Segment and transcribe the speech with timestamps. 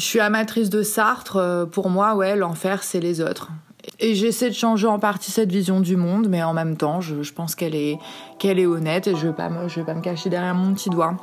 [0.00, 1.68] Je suis amatrice de Sartre.
[1.72, 3.50] Pour moi, ouais, l'enfer, c'est les autres.
[3.98, 7.32] Et j'essaie de changer en partie cette vision du monde, mais en même temps, je,
[7.34, 7.98] pense qu'elle est,
[8.38, 10.88] qu'elle est honnête et je vais pas me, vais pas me cacher derrière mon petit
[10.88, 11.16] doigt.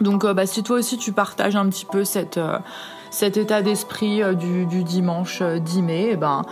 [0.00, 2.04] Donc, euh, bah, si toi aussi tu partages un petit peu
[2.36, 2.58] euh,
[3.10, 6.42] cet état d'esprit euh, du, dimanche 10 mai, eh ben,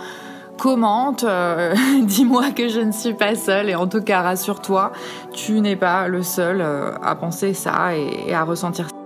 [0.57, 1.23] commente,
[2.03, 4.91] dis-moi que je ne suis pas seule et en tout cas rassure-toi,
[5.31, 8.98] tu n'es pas le seul à penser ça et à ressentir ça.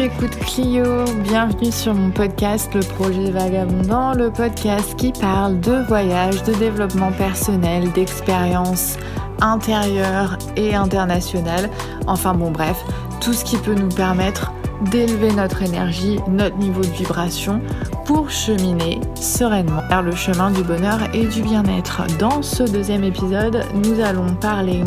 [0.00, 5.86] Tu écoutes Clio, bienvenue sur mon podcast Le Projet Vagabondant, le podcast qui parle de
[5.88, 8.96] voyage, de développement personnel, d'expériences
[9.42, 11.68] intérieures et internationales.
[12.06, 12.82] Enfin bon bref,
[13.20, 14.54] tout ce qui peut nous permettre
[14.90, 17.60] d'élever notre énergie, notre niveau de vibration
[18.06, 22.06] pour cheminer sereinement vers le chemin du bonheur et du bien-être.
[22.18, 24.82] Dans ce deuxième épisode, nous allons parler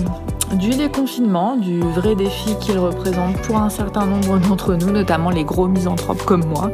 [0.54, 5.44] du déconfinement, du vrai défi qu'il représente pour un certain nombre d'entre nous, notamment les
[5.44, 6.72] gros misanthropes comme moi,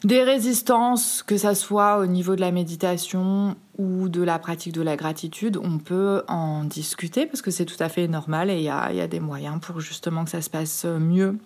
[0.06, 4.84] des résistances, que ça soit au niveau de la méditation ou de la pratique de
[4.84, 8.64] la gratitude, on peut en discuter parce que c'est tout à fait normal et il
[8.64, 11.38] y a, des moyens pour justement que ça se passe mieux.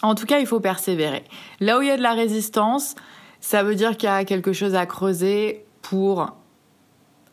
[0.00, 1.22] En tout cas, il faut persévérer.
[1.60, 2.94] Là où il y a de la résistance,
[3.40, 6.34] ça veut dire qu'il y a quelque chose à creuser pour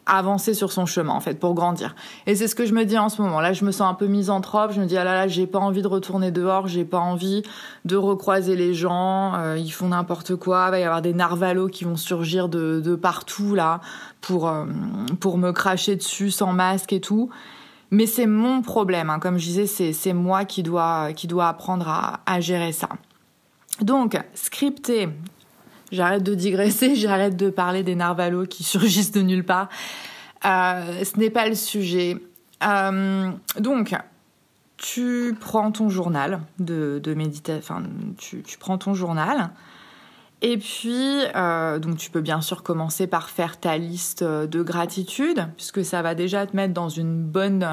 [0.09, 1.95] avancer sur son chemin en fait pour grandir.
[2.25, 3.41] Et c'est ce que je me dis en ce moment.
[3.41, 4.71] Là, je me sens un peu misanthrope.
[4.71, 7.43] Je me dis ah là là, j'ai pas envie de retourner dehors, j'ai pas envie
[7.85, 9.35] de recroiser les gens.
[9.35, 10.65] Euh, ils font n'importe quoi.
[10.67, 13.81] Il va y avoir des narvalos qui vont surgir de, de partout là
[14.21, 14.65] pour euh,
[15.19, 17.29] pour me cracher dessus sans masque et tout.
[17.91, 19.09] Mais c'est mon problème.
[19.09, 19.19] Hein.
[19.19, 22.89] Comme je disais, c'est c'est moi qui dois qui dois apprendre à, à gérer ça.
[23.81, 25.09] Donc, scripter,
[25.91, 29.69] J'arrête de digresser, j'arrête de parler des narvalos qui surgissent de nulle part.
[30.45, 32.17] Euh, ce n'est pas le sujet.
[32.63, 33.95] Euh, donc,
[34.77, 37.83] tu prends ton journal de, de méditation, enfin,
[38.17, 39.49] tu, prends ton journal.
[40.41, 45.49] Et puis, euh, donc tu peux bien sûr commencer par faire ta liste de gratitude,
[45.57, 47.67] puisque ça va déjà te mettre dans une bonne,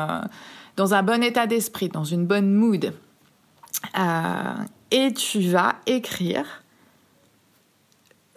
[0.77, 2.93] dans un bon état d'esprit, dans une bonne mood.
[4.91, 6.65] et tu vas écrire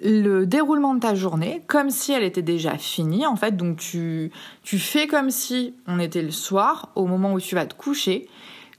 [0.03, 3.25] le déroulement de ta journée comme si elle était déjà finie.
[3.25, 4.31] En fait donc tu
[4.63, 8.27] tu fais comme si on était le soir au moment où tu vas te coucher.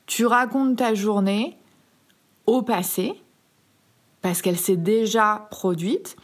[0.06, 1.56] Tu racontes ta journée
[2.46, 3.14] au passé
[4.22, 6.16] parce qu'elle s'est déjà produite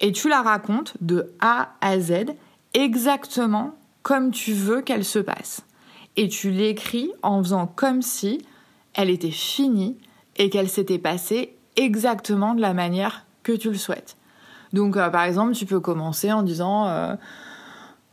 [0.00, 2.26] et tu la racontes de A à Z
[2.74, 5.62] exactement comme tu veux qu'elle se passe.
[6.16, 8.40] Et tu l'écris en faisant comme si
[8.94, 9.96] elle était finie
[10.36, 14.16] et qu'elle s'était passée exactement de la manière que tu le souhaites.
[14.72, 17.14] Donc, euh, par exemple, tu peux commencer en disant euh,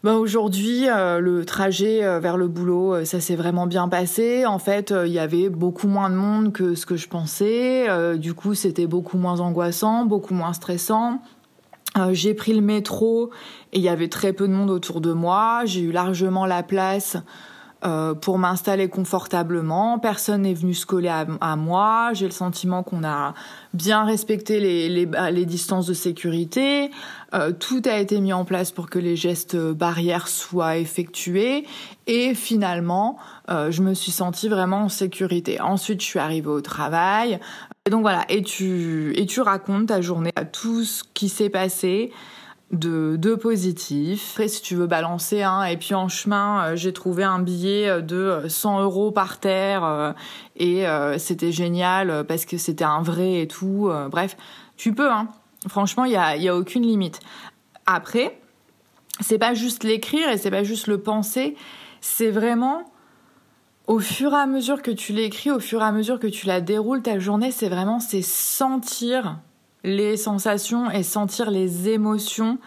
[0.03, 4.45] bah, aujourd'hui, euh, le trajet vers le boulot, ça s'est vraiment bien passé.
[4.45, 7.87] En fait, il y avait beaucoup moins de monde que ce que je pensais.
[8.17, 11.19] du coup, c'était beaucoup moins angoissant, beaucoup moins stressant.
[12.11, 13.31] j'ai pris le métro
[13.73, 15.61] et il y avait très peu de monde autour de moi.
[15.65, 17.17] J'ai eu largement la place
[17.85, 19.99] euh, pour m'installer confortablement.
[19.99, 22.11] Personne n'est venu se coller à, moi.
[22.13, 23.35] J'ai le sentiment qu'on a
[23.73, 26.89] bien respecté les, les, bah, les distances de sécurité.
[27.35, 31.67] Euh, tout a été mis en place pour que les gestes barrières soient effectués.
[32.07, 33.17] Et finalement,
[33.51, 35.61] euh, je me suis sentie vraiment en sécurité.
[35.61, 37.39] Ensuite, je suis arrivée au travail.
[37.85, 42.11] Et donc voilà, et tu, et tu racontes ta journée, tout ce qui s'est passé
[42.75, 44.31] de, de positif.
[44.33, 48.01] Après, si tu veux balancer, hein, et puis en chemin, euh, j'ai trouvé un billet
[48.01, 50.13] de 100 euros par terre euh,
[50.55, 53.91] et euh, c'était génial parce que c'était un vrai et tout.
[54.09, 54.37] bref,
[54.77, 55.29] tu peux, hein.
[55.67, 57.19] Franchement, il y a, y a aucune limite.
[57.87, 58.39] Après,
[59.19, 61.55] c'est pas juste l'écrire et c'est pas juste le penser,
[62.01, 62.83] c'est vraiment
[63.87, 66.45] au fur et à mesure que tu l'écris, au fur et à mesure que tu
[66.45, 69.37] la déroules ta journée, c'est vraiment c'est sentir
[69.85, 72.57] les sensations et sentir les émotions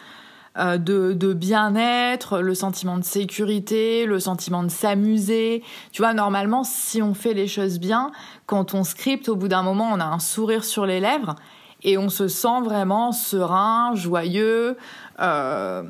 [0.56, 5.62] euh, de, bien-être, le sentiment de sécurité, le sentiment de s'amuser.
[5.93, 8.12] Tu vois, normalement, si on fait les choses bien,
[8.47, 11.35] quand on scripte, au bout d'un moment, on a un sourire sur les lèvres
[11.82, 14.76] et on se sent vraiment serein, joyeux.
[15.20, 15.82] Euh,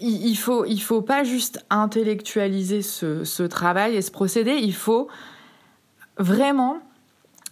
[0.00, 5.08] il, faut, il faut pas juste intellectualiser ce travail et ce procédé, il faut
[6.18, 6.80] vraiment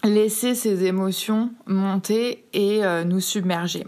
[0.05, 3.87] laisser ces émotions monter et euh, nous submerger.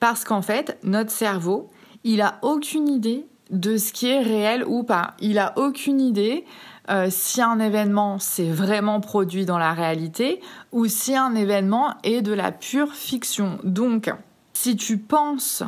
[0.00, 1.70] Parce qu'en fait, notre cerveau,
[2.02, 5.14] il a aucune idée de ce qui est réel ou pas.
[5.20, 6.44] Il a aucune idée
[6.90, 10.40] euh, si un événement s'est vraiment produit dans la réalité
[10.72, 13.58] ou si un événement est de la pure fiction.
[13.64, 14.12] Donc,
[14.52, 15.62] si tu penses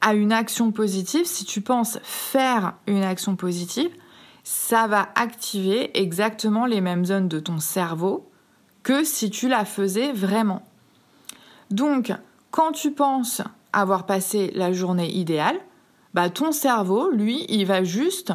[0.00, 3.90] à une action positive, si tu penses faire une action positive,
[4.44, 8.28] ça va activer exactement les mêmes zones de ton cerveau
[8.88, 10.62] que si tu la faisais vraiment.
[11.70, 12.10] Donc,
[12.50, 13.42] quand tu penses
[13.74, 15.58] avoir passé la journée idéale,
[16.14, 18.32] bah ton cerveau, lui, il va juste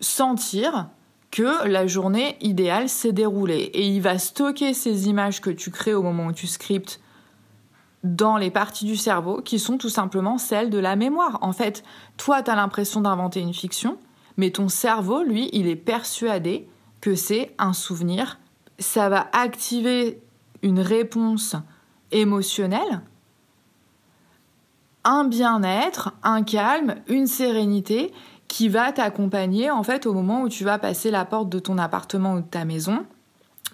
[0.00, 0.88] sentir
[1.30, 5.94] que la journée idéale s'est déroulée et il va stocker ces images que tu crées
[5.94, 7.00] au moment où tu scriptes
[8.02, 11.38] dans les parties du cerveau qui sont tout simplement celles de la mémoire.
[11.40, 11.84] En fait,
[12.16, 13.96] toi, tu as l'impression d'inventer une fiction,
[14.38, 16.66] mais ton cerveau, lui, il est persuadé
[17.00, 18.40] que c'est un souvenir
[18.78, 20.20] ça va activer
[20.62, 21.56] une réponse
[22.10, 23.02] émotionnelle,
[25.04, 28.12] un bien-être, un calme, une sérénité
[28.46, 31.78] qui va t'accompagner en fait au moment où tu vas passer la porte de ton
[31.78, 33.04] appartement ou de ta maison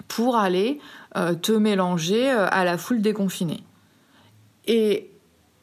[0.08, 0.80] pour aller
[1.16, 3.62] euh, te mélanger euh, à la foule déconfinée.
[4.66, 5.10] Et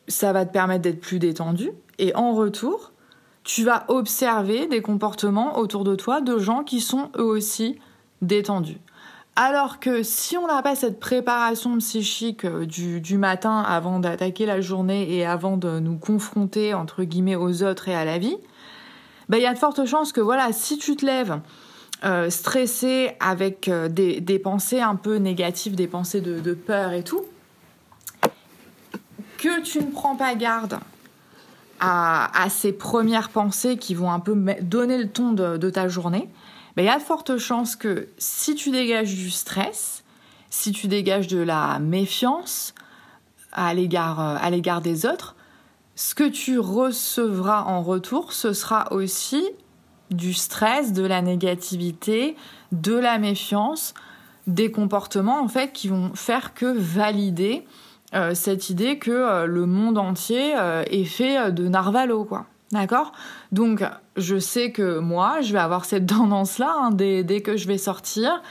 [0.08, 2.92] ça va te permettre d'être plus détendu et en retour,
[3.44, 7.80] tu vas observer des comportements autour de toi de gens qui sont eux aussi
[8.22, 8.80] détendus.
[9.36, 14.60] Alors que si on n'a pas cette préparation psychique euh, du, matin avant d'attaquer la
[14.60, 18.36] journée et avant de nous confronter entre guillemets aux autres et à la vie,
[19.30, 21.40] ben, il y a de fortes chances que voilà, si tu te lèves
[22.04, 27.24] euh, stressé avec euh, des, pensées un peu négatives, des pensées de, peur et tout,
[29.38, 30.78] que tu ne prends pas garde
[31.80, 36.30] à, ces premières pensées qui vont un peu donner le ton de ta journée,
[36.78, 40.04] il y a de fortes chances que si tu dégages du stress,
[40.50, 42.74] si tu dégages de la méfiance
[43.52, 45.36] à l'égard, euh, à l'égard des autres,
[45.96, 49.44] ce que tu recevras en retour, ce sera aussi
[50.10, 52.36] du stress, de la négativité,
[52.72, 53.94] de la méfiance,
[54.48, 57.66] des comportements en fait qui vont faire que valider
[58.14, 60.56] euh, cette idée que euh, le monde entier
[60.88, 62.46] est fait de narvalo quoi.
[62.72, 63.12] D'accord?
[63.52, 63.84] Donc,
[64.16, 68.42] je sais que moi, je vais avoir cette tendance-là, hein, dès, que je vais sortir,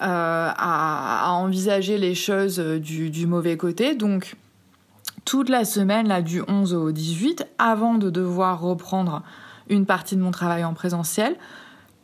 [0.00, 3.94] euh, à, envisager les choses du, mauvais côté.
[3.94, 4.36] Donc,
[5.24, 9.22] toute la semaine, là, du 11 au 18, avant de devoir reprendre
[9.68, 11.36] une partie de mon travail en présentiel,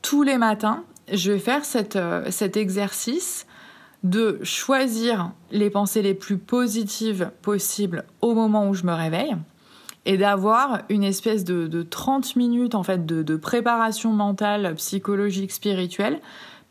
[0.03, 1.63] tous les matins, je vais faire
[1.97, 3.47] euh, cet exercice
[4.03, 9.35] de choisir les pensées les plus positives possibles au moment où je me réveille
[10.07, 16.21] et d'avoir une espèce de, 30 minutes en fait de, préparation mentale, psychologique, spirituelle,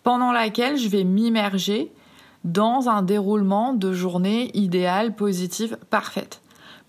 [0.04, 1.92] pendant laquelle je vais m'immerger
[2.44, 6.42] dans un déroulement de journée idéale, positive, parfaite.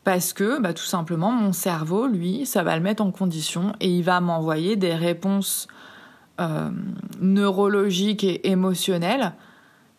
[0.03, 3.89] Parce que bah, tout simplement mon cerveau, lui, ça va le mettre en condition et
[3.89, 5.69] il va m'envoyer des réponses
[6.41, 6.71] euh,
[7.21, 9.33] neurologiques et émotionnelles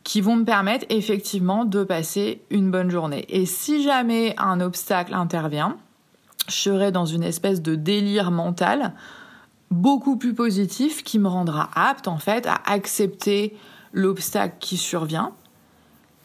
[0.04, 3.26] qui vont me permettre effectivement de passer une bonne journée.
[3.30, 5.78] Et si jamais un obstacle intervient,
[6.48, 8.94] je serai dans une espèce de délire mental
[9.72, 13.56] beaucoup plus positif qui me rendra apte en fait à accepter
[13.94, 15.32] l'obstacle qui survient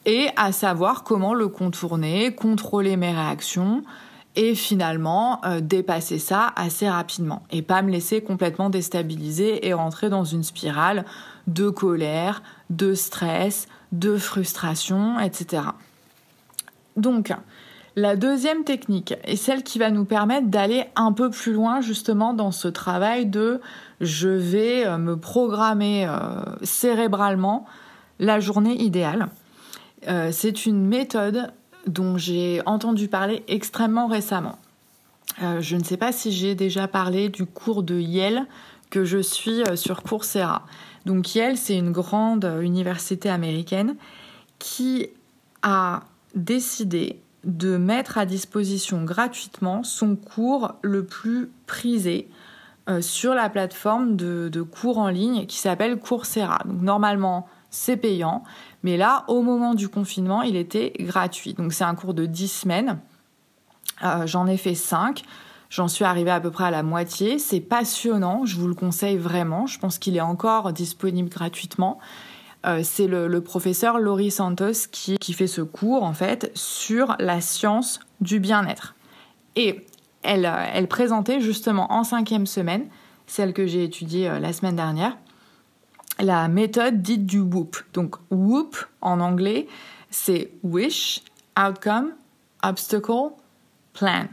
[0.07, 3.83] et à savoir comment le contourner, contrôler mes réactions
[4.37, 10.09] et finalement euh, dépasser ça assez rapidement et pas me laisser complètement déstabiliser et rentrer
[10.09, 11.05] dans une spirale
[11.47, 15.63] de colère, de stress, de frustration, etc.
[16.97, 17.33] Donc,
[17.97, 22.35] la deuxième technique est celle qui va nous permettre d'aller un peu plus loin justement
[22.35, 23.61] dans ce travail de
[24.01, 27.67] je vais euh, me programmer euh, cérébralement
[28.19, 29.29] la journée idéale.
[30.31, 31.53] c'est une méthode
[31.87, 34.59] dont j'ai entendu parler extrêmement récemment.
[35.43, 38.47] Euh, je ne sais pas si j'ai déjà parlé du cours de Yale
[38.91, 40.67] que je suis euh, sur Coursera.
[41.07, 43.97] Donc Yale, c'est une grande euh, université américaine
[44.59, 45.09] qui
[45.63, 46.03] a
[46.35, 52.29] décidé de mettre à disposition gratuitement son cours le plus prisé
[53.01, 56.59] sur la plateforme de, cours en ligne qui s'appelle Coursera.
[56.67, 58.43] Normalement, c'est payant,
[58.83, 61.55] mais là, au moment du confinement, il était gratuit.
[61.55, 62.99] Donc c'est un cours de 10 semaines.
[64.03, 65.23] Euh, j'en ai fait 5.
[65.69, 67.39] J'en suis arrivée à peu près à la moitié.
[67.39, 69.67] C'est passionnant, je vous le conseille vraiment.
[69.67, 71.99] Je pense qu'il est encore disponible gratuitement.
[72.67, 78.01] Euh, c'est le, professeur Laurie Santos qui, fait ce cours en fait sur la science
[78.21, 78.95] du bien-être.
[79.57, 79.87] Et
[80.23, 82.87] elle, euh, elle présentait justement en cinquième semaine,
[83.27, 85.17] celle que j'ai étudiée la semaine dernière,
[86.19, 87.77] la méthode dite du WHOOP.
[87.95, 89.67] Donc WHOOP en anglais,
[90.11, 91.23] c'est Wish,
[91.59, 92.13] Outcome,
[92.63, 93.31] Obstacle,
[93.95, 94.27] Plan.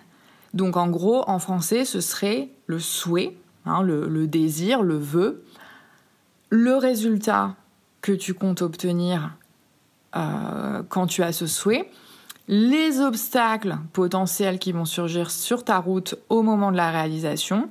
[0.53, 5.43] Donc en gros, en français, ce serait le souhait, hein, le, désir, le vœu,
[6.49, 7.55] le résultat
[8.01, 9.35] que tu comptes obtenir
[10.15, 11.89] euh, quand tu as ce souhait,
[12.47, 17.69] les obstacles potentiels qui vont surgir sur ta route au moment de la réalisation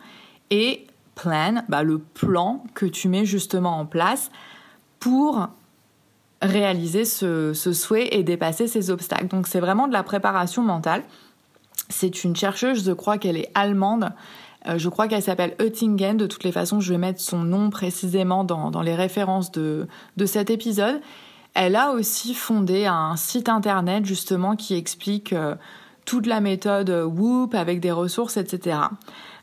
[0.51, 4.31] et plan, bah, le plan que tu mets justement en place
[5.01, 5.49] pour
[6.43, 9.29] réaliser ce, souhait et dépasser ces obstacles.
[9.29, 11.03] Donc c'est vraiment de la préparation mentale.
[11.89, 14.11] C'est une chercheuse, je crois qu'elle est allemande.
[14.67, 16.17] Euh, je crois qu'elle s'appelle Oettingen.
[16.17, 20.27] De toutes les façons, je vais mettre son nom précisément dans, les références de, de
[20.27, 21.01] cet épisode.
[21.55, 25.55] Elle a aussi fondé un site internet justement qui explique euh,
[26.05, 28.79] toute la méthode Whoop avec des ressources, etc.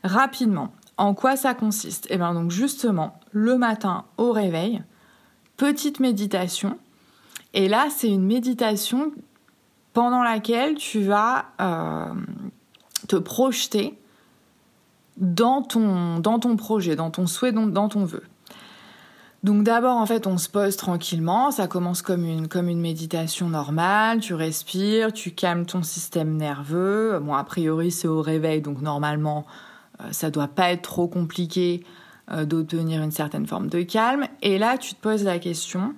[0.04, 2.06] Rapidement, en quoi ça consiste?
[2.10, 4.82] Eh bien donc justement, le matin au réveil,
[5.56, 6.78] petite méditation.
[7.52, 9.12] Et là, c'est une méditation
[9.92, 12.12] pendant laquelle tu vas euh,
[13.08, 13.98] te projeter
[15.16, 18.22] dans ton, dans ton projet, dans ton souhait, dans, ton vœu.
[19.42, 23.48] Donc d'abord, en fait, on se pose tranquillement, ça commence comme une, comme une méditation
[23.48, 27.18] normale, tu respires, tu calmes ton système nerveux.
[27.22, 29.44] Bon, a priori, c'est au réveil, donc normalement,
[30.00, 31.84] euh, ça doit pas être trop compliqué
[32.30, 34.26] euh, d'obtenir une certaine forme de calme.
[34.40, 35.94] Et là, tu te poses la question,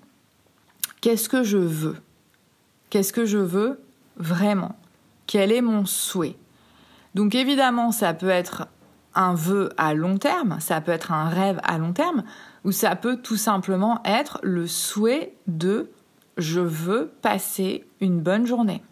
[1.00, 1.96] qu'est-ce que je veux?
[2.90, 3.80] Qu'est-ce que je veux
[4.16, 4.76] vraiment?
[5.26, 6.36] Quel est mon souhait?
[7.14, 8.68] Donc évidemment, ça peut être
[9.16, 12.22] un vœu à long terme, ça peut être un rêve à long terme,
[12.64, 15.90] ou ça peut tout simplement être le souhait de
[16.36, 18.82] je veux passer une bonne journée.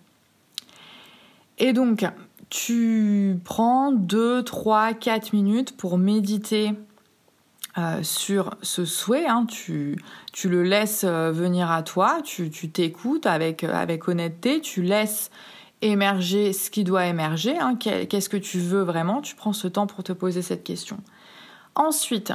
[1.58, 2.04] Et donc,
[2.48, 6.72] tu prends 2, 3, 4 minutes pour méditer
[7.76, 9.46] euh, sur ce souhait, hein.
[9.46, 9.96] tu,
[10.44, 15.32] le laisses euh, venir à toi, tu t'écoutes euh, avec honnêteté, tu laisses
[15.84, 17.76] émerger ce qui doit émerger, hein.
[17.76, 20.98] qu'est-ce que tu veux vraiment, tu prends ce temps pour te poser cette question.
[21.74, 22.32] Ensuite,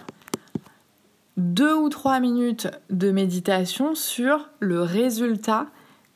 [1.38, 5.68] deux ou trois minutes de méditation sur le résultat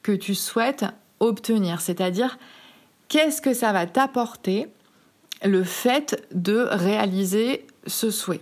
[0.03, 0.85] que tu souhaites
[1.19, 2.37] obtenir, c'est-à-dire
[3.07, 4.67] qu'est-ce que ça va t'apporter
[5.43, 8.41] le fait de réaliser ce souhait?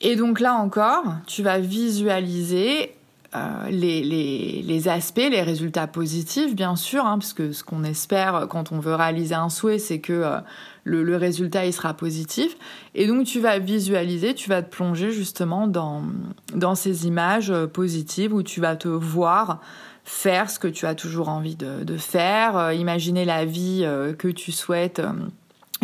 [0.00, 2.94] Et donc là encore, tu vas visualiser
[3.36, 8.70] euh, les, aspects, les résultats positifs, bien sûr, hein, parce que ce qu'on espère quand
[8.70, 10.38] on veut réaliser un souhait, c'est que euh,
[10.84, 12.56] le, résultat il sera positif.
[12.94, 16.02] Et donc tu vas visualiser, tu vas te plonger justement dans,
[16.54, 19.60] dans ces images euh, positives où tu vas te voir
[20.04, 23.84] faire ce que tu as toujours envie de, faire, euh, imaginer la vie
[24.18, 25.00] que tu souhaites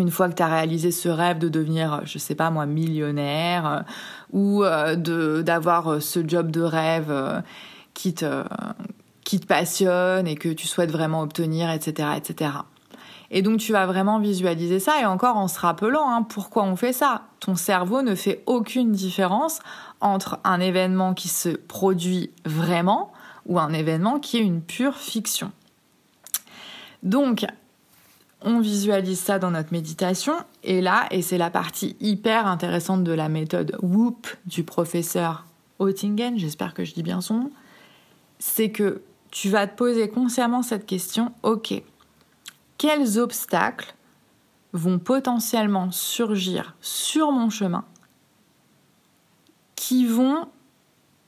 [0.00, 3.84] une fois que tu as réalisé ce rêve de devenir, je sais pas moi, millionnaire
[4.32, 7.42] ou de d'avoir ce job de rêve
[7.94, 8.44] qui te
[9.24, 12.50] qui te passionne et que tu souhaites vraiment obtenir, etc., etc.
[13.30, 16.74] Et donc tu vas vraiment visualiser ça et encore en se rappelant hein, pourquoi on
[16.74, 17.22] fait ça.
[17.38, 19.60] Ton cerveau ne fait aucune différence
[20.00, 23.12] entre un événement qui se produit vraiment
[23.46, 25.52] ou un événement qui est une pure fiction.
[27.02, 27.46] Donc,
[28.42, 33.12] on visualise ça dans notre méditation et là, et c'est la partie hyper intéressante de
[33.12, 35.44] la méthode WHOOP du professeur
[35.78, 37.50] Oettingen, j'espère que je dis bien son nom,
[38.38, 41.82] c'est que tu vas te poser consciemment cette question, ok,
[42.78, 43.94] quels obstacles
[44.72, 47.84] vont potentiellement surgir sur mon chemin
[49.74, 50.48] qui vont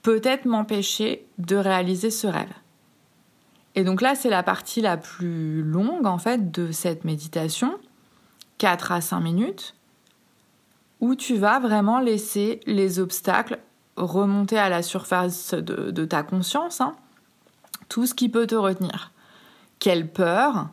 [0.02, 2.52] peut-être m'empêcher de réaliser ce rêve?
[3.75, 7.79] Et donc là, c'est la partie la plus longue en fait de cette méditation,
[8.59, 9.75] 4 à 5 minutes,
[11.00, 13.59] où tu vas vraiment laisser les obstacles
[13.97, 16.95] remonter à la surface de, ta conscience, hein.
[17.88, 19.11] tout ce qui peut te retenir.
[19.79, 20.69] Quelle peur,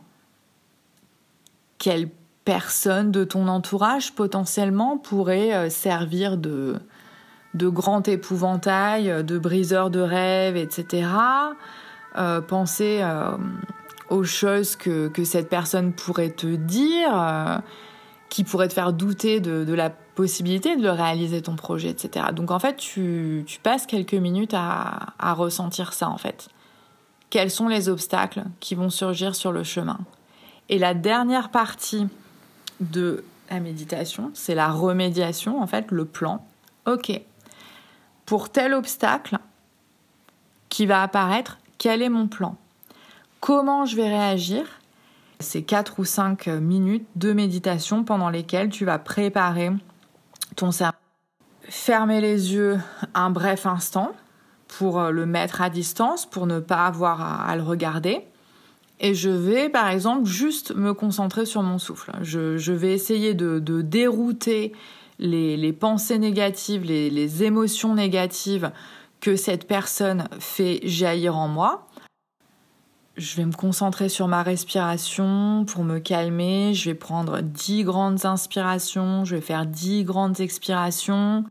[1.77, 2.10] quelle
[2.46, 6.79] personne de ton entourage potentiellement pourrait euh, servir de,
[7.56, 11.08] grand épouvantail, de briseur de rêves, etc.
[12.18, 13.38] Euh, penser euh,
[14.10, 17.62] aux choses que, cette personne pourrait te dire,
[18.30, 22.28] qui pourrait te faire douter de, la possibilité de réaliser ton projet, etc.
[22.34, 26.50] Donc en fait, tu, passes quelques minutes à, à, ressentir ça en fait.
[27.30, 30.00] Quels sont les obstacles qui vont surgir sur le chemin?
[30.70, 32.08] Et la dernière partie
[32.80, 36.46] de la méditation, c'est la remédiation, en fait, le plan.
[36.86, 37.12] Ok,
[38.25, 39.39] pour tel obstacle
[40.70, 42.57] qui va apparaître, quel est mon plan?
[43.39, 44.65] Comment je vais réagir?
[45.39, 49.71] C'est 4 ou 5 minutes de méditation pendant lesquelles tu vas préparer
[50.55, 50.98] ton cerveau.
[51.62, 52.79] Fermer les yeux
[53.15, 54.12] un bref instant
[54.67, 58.25] pour le mettre à distance, pour ne pas avoir à le regarder.
[59.00, 62.12] Et je vais, par exemple, juste me concentrer sur mon souffle.
[62.21, 64.74] Je, vais essayer de, dérouter
[65.19, 68.71] les, pensées négatives, les, émotions négatives
[69.21, 71.88] que cette personne fait jaillir en moi.
[73.17, 76.73] Je vais me concentrer sur ma respiration pour me calmer.
[76.73, 79.25] Je vais prendre 10 grandes inspirations.
[79.25, 81.43] Je vais faire 10 grandes expirations.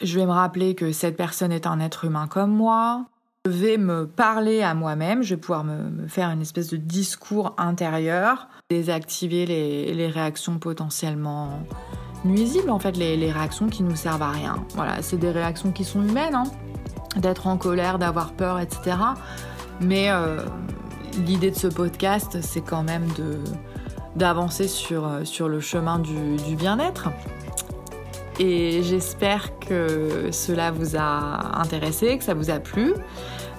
[0.00, 3.06] Je vais me rappeler que cette personne est un être humain comme moi.
[3.46, 7.54] Je vais me parler à moi-même, je vais pouvoir me, faire une espèce de discours
[7.58, 11.60] intérieur, désactiver les, réactions potentiellement
[12.24, 14.64] nuisibles, en fait, les, réactions qui nous servent à rien.
[14.74, 16.44] Voilà, c'est des réactions qui sont humaines, hein.
[17.16, 18.96] d'être en colère, d'avoir peur, etc.
[19.80, 20.44] Mais euh,
[21.26, 23.06] l'idée de ce podcast, c'est quand même
[24.16, 27.08] d'avancer sur, sur le chemin du bien-être.
[28.40, 32.94] Et j'espère que cela vous a intéressé, que ça vous a plu.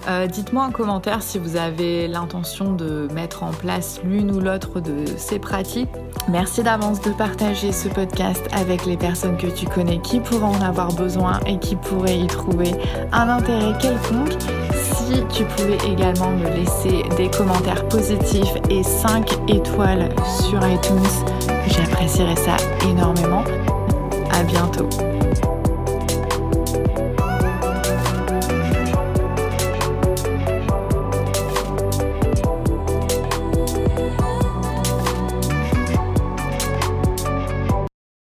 [0.08, 4.80] Euh, dites-moi en commentaire si vous avez l'intention de mettre en place l'une ou l'autre
[4.80, 5.88] de ces pratiques.
[6.28, 10.62] Merci d'avance de partager ce podcast avec les personnes que tu connais qui pourraient en
[10.62, 12.72] avoir besoin et qui pourraient y trouver
[13.12, 14.36] un intérêt quelconque.
[14.72, 20.08] Si tu pouvais également me laisser des commentaires positifs et 5 étoiles
[20.40, 22.56] sur iTunes, j'apprécierais ça
[22.88, 23.42] énormément.
[24.32, 24.88] À bientôt.